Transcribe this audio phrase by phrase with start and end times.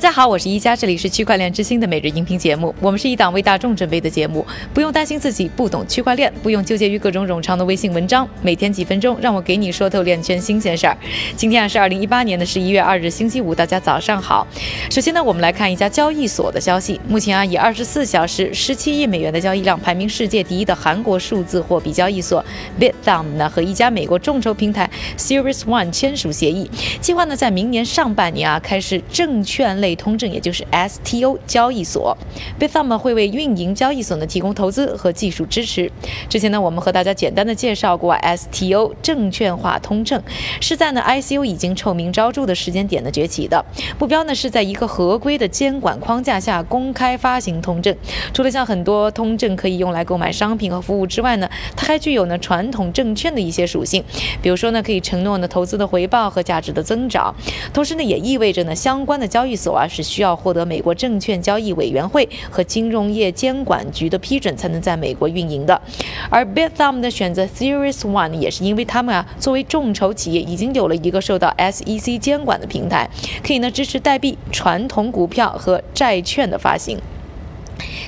[0.00, 2.74] 大家好，我是一加，这里是区块链之星的每日音频节目。
[2.80, 10.96] 我们是一档为大众准备的节目，不用担心自己不懂区块链，不用纠结于各种冗长的微信文章，每天几分钟，让我给你说透链圈新鲜事儿。
[11.36, 14.46] 今天啊是二零一八年的十一月二日，星期五，大家早上好。
[14.90, 16.98] 首先呢，我们来看一家交易所的消息。
[17.06, 22.42] 目前啊，以二十四小时十七亿美元的交易量排名世界第一的韩国数字货币交易所
[22.80, 24.88] bitdam 呢，和一家美国众筹平台
[25.18, 26.70] Series One 签署协议，
[27.02, 29.89] 计划呢在明年上半年啊开始证券类。
[29.96, 32.16] 通证，也就是 STO 交易所
[32.58, 35.90] Bitum 会为运营交易所呢提供投资和技术支持。
[36.28, 40.22] 之前呢，我们和大家简单的介绍过 STO 证券化通证，
[40.60, 43.64] 是在呢 ICO 已经臭名昭著的时间点的崛起的。
[43.98, 47.96] 目标呢是在一个合规的监管框架下公开发行通证。
[48.32, 54.04] 除了像很多通证可以用来购买商品和服务之外呢，它还具有呢传统证券的一些属性，
[54.42, 57.34] 比如说呢可以承诺呢投资的回报和价值的增长，
[57.72, 59.69] 同时呢也意味着呢相关的交易所。
[59.72, 65.80] 啊，是需要获得美国证券交易委员会和金融业监管局的批准才能在美国运营的。
[66.28, 73.08] 而 Bithumb 的选择 Series One 也是因为他们啊，作为众筹企业，已经有了一个受到 SEC 监管的平台，
[73.42, 76.98] 可以呢支持代币、传统股票和债券的发行。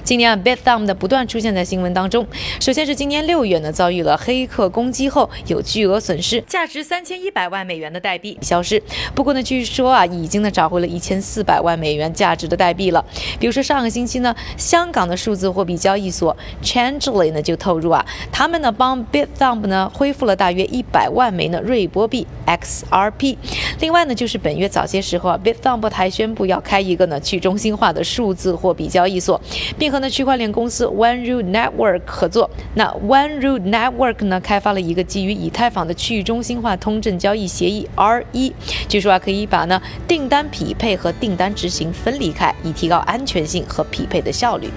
[0.05, 2.27] 今年啊，BitThumb 的不断出现在新闻当中。
[2.61, 8.83] 首先是今年六月呢，遭遇了黑客攻击后，有巨额损失，价值三千一百万美元的代币消失。
[9.15, 13.05] 不过呢，据说啊，已经呢找回了一千四百万美元价值的代币了。
[13.39, 23.37] 比如说上个星期呢，香港的数字货币交易所 Changely 呢就透露啊，他们呢帮 BitThumb 呢恢复了大约一百万枚呢瑞波币 XRP。
[23.79, 29.41] 另外呢，就是本月早些时候啊，Bithumb 还宣布要开一个呢去中心化的数字货币交易所，
[29.79, 38.55] 并和呢区块链公司 One Root Network 合作，那 One Root Network 呢开发了一个基于以太坊的区域中心化通证交易协议 R 一，
[38.89, 44.71] 据说啊可以把呢订单匹配和订单执行分离开，以提高安全性和匹配的效率。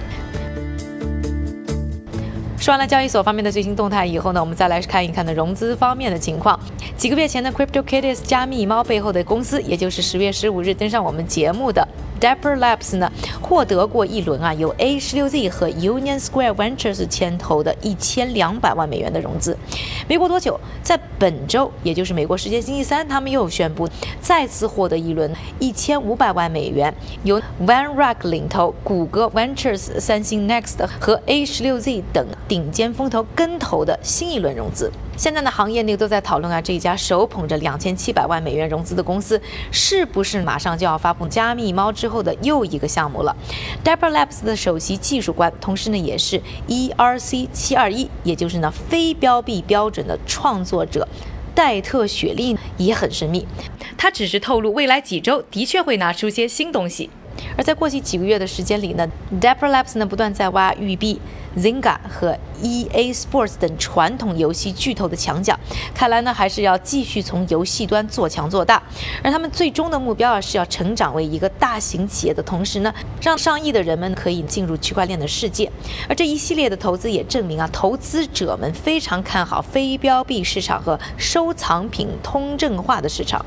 [2.58, 6.58] 说完了交易所方面的最新动态以后呢，我们再来看一看呢融资方面的情况。
[6.98, 11.86] 几个月前呢，CryptoKitties 加密猫背后的公司，也就是十月十五日登上我们节目的。
[12.20, 13.10] Dapper Labs 呢，
[13.40, 19.56] 获得过一轮啊，由 A 十六 Z 和 Union Square Ventures 牵头的一千两百万美元的融资。
[20.08, 23.88] 没过多久，在本周，也就是美国时间星期三，他们又宣布
[24.20, 26.94] 再次获得一轮一千五百万美元，
[27.24, 34.90] 由 Van Rack 领头，谷歌 Ventures、三星 Next 和 A 十六 Z 等顶尖风投跟投的新一轮融资。
[35.16, 39.40] 现在呢，行业内都在讨论啊，这一家手捧着两千七百万美元融资的公司，
[39.70, 43.34] 是不是马上就要发布加密猫之后的又一个项目了
[43.82, 51.08] ？Dapper Labs 的首席技术官，同时呢也是 ERC 七二一，也就是呢非标币标准的创作者，
[51.54, 53.46] 戴特雪莉也很神秘，
[53.96, 57.08] 他只是透露未来几周的确会拿出些新东西。
[57.56, 59.08] 而在过去几个月的时间里呢
[59.40, 61.18] ，Dapper Labs 呢不断在挖玉币。
[61.56, 65.58] Zynga 和 EA Sports 等传统游戏巨头的墙角，
[65.94, 68.82] 看来呢还是要继续从游戏端做强做大。
[69.22, 75.70] 而他们最终的目标啊是要成长为一个大型企业的同时呢，让上亿的人们可以进入区块链的世界。
[76.08, 83.42] 而这一系列的投资也证明啊，投资者们非常看好非标币市场和收藏品通证化的市场。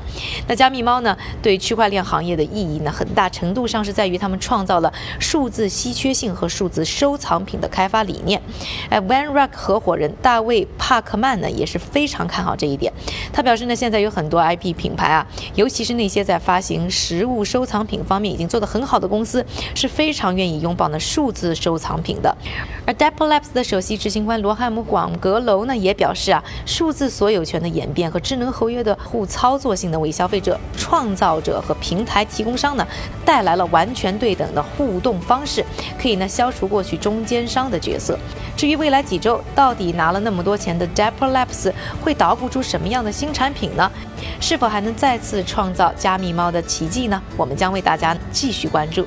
[0.48, 8.00] 那加密猫呢，对区块链行业的意义呢，很大程度上是在于他们创造了数字稀缺性和数字收藏品的开发。
[8.00, 8.40] 理念，
[8.88, 12.92] 哎，Van Rack 合伙人大卫帕克曼呢也是非常看好这一点。
[13.32, 19.44] 他表示呢，现在有很多 IP 品牌啊，尤其是那些在发行实物收藏品方面已经做得很好的公司，
[19.74, 22.32] 是非常愿意拥抱呢数字收藏品的。
[22.86, 32.86] 而 Dapper Labs 的首席执行官罗汉姆广阁楼呢也表示啊，数字所有权的演变和智能合约的互操作性呢，为消费者、创造者和平台提供商呢
[33.24, 35.64] 带来了完全对等的互动方式，
[36.00, 37.80] 可以呢消除过去中间商的。
[37.80, 38.18] 角色。
[38.58, 43.88] 至于未未来几周到底拿了那么多钱的 Dapper Labs 会捣鼓出什么样的新产品呢？
[44.40, 47.22] 是否还能再次创造加密猫的奇迹呢？
[47.36, 49.06] 我们将为大家继续关注。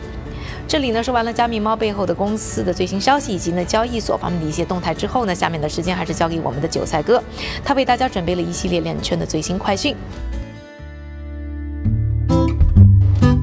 [0.70, 7.22] 这里呢说完了加密猫背后的公司的最新消息以及呢交易所方面的一些动态之后呢，下面的时间还是交给我们的韭菜哥，
[7.62, 9.94] 他为大家准备了一系列链圈的最新快讯。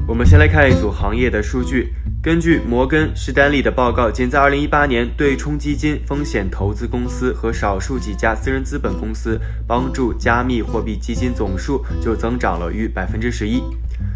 [0.07, 1.93] 我们先来看一组行业的数据。
[2.23, 13.59] 根据摩根士丹利的报告，仅在2018年，对冲基金、风险投资公司和少数几家私人资本公司帮助加密货币基金总数就增长了逾百分之十一。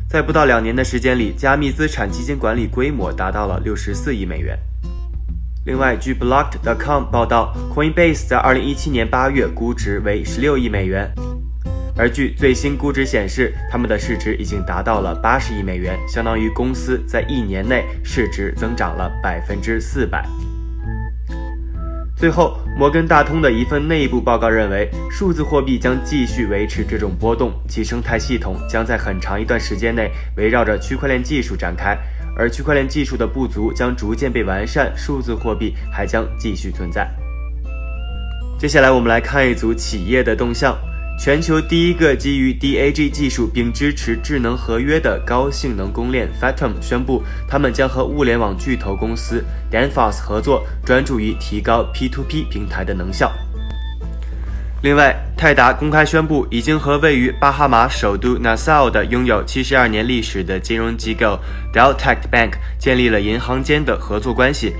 [0.08, 4.56] 在不到两年的时间里，加密资产基金管理规模达到了六十四亿美元。
[5.66, 11.12] 另外，据 Blocked.com 报道，Coinbase 在2017年8月估值为十六亿美元。
[11.98, 20.28] 而据最新估值显示，他们的市值已经达到了八十亿美元，相当于公司在一年内市值增长了百分之四百。
[22.18, 31.98] 最后，摩根大通的一份内部报告认为，数字货币将继续维持这种波动，其生态系统将在很长一段时间内围绕着区块链技术展开，
[32.38, 37.10] 而区块链技术的不足将逐渐被完善，数字货币还将继续存在。
[38.60, 40.78] 接下来，我们来看一组企业的动向。
[41.18, 53.32] 全球第一个基于 DAG 技术并支持智能合约的高性能公链 Fathom 宣布，他们将和物联网巨头公司 Danfoss 合作，专注于提高 P2P 平台的能效。
[54.84, 61.40] 另外，泰达公开宣布，已经和位于巴哈马首都 Nassau 的拥有72年历史的金融机构
[61.74, 64.74] Delta Bank 建立了银行间的合作关系。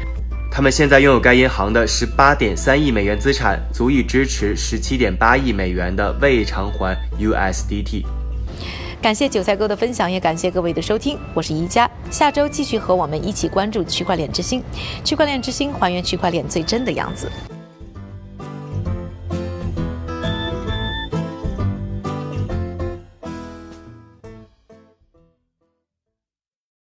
[0.56, 8.06] 他们现在拥有该银行的十八点三亿美元资产，足以支持十七点八亿美元的未偿还 USDT。
[9.02, 14.64] 感谢韭菜哥的分享，也感谢各位的收听，我是宜家，下周继续和我们一起关注区块链之星，
[15.04, 17.30] 区块链之星还原区块链最真的样子。